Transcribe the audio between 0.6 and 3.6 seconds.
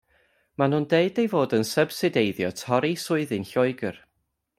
nhw'n deud ei fod yn sybsideiddio torri swyddi'n